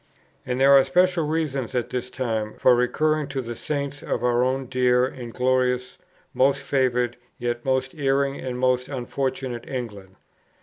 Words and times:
And 0.47 0.59
there 0.59 0.71
are 0.73 0.83
special 0.83 1.27
reasons 1.27 1.75
at 1.75 1.91
this 1.91 2.09
time 2.09 2.55
for 2.55 2.73
recurring 2.75 3.27
to 3.27 3.39
the 3.39 3.53
Saints 3.55 4.01
of 4.01 4.23
our 4.23 4.43
own 4.43 4.65
dear 4.65 5.05
and 5.05 5.31
glorious, 5.31 5.99
most 6.33 6.59
favoured, 6.63 7.17
yet 7.37 7.63
most 7.63 7.93
erring 7.93 8.39
and 8.39 8.57
most 8.57 8.89
unfortunate 8.89 9.69
England. 9.69 10.15